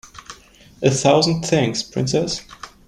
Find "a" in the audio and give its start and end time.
0.81-0.89